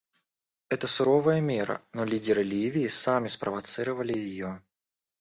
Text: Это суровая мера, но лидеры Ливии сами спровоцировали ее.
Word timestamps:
Это 0.69 0.87
суровая 0.87 1.41
мера, 1.41 1.79
но 1.93 2.05
лидеры 2.05 2.41
Ливии 2.41 2.87
сами 2.87 3.27
спровоцировали 3.27 4.13
ее. 4.17 4.63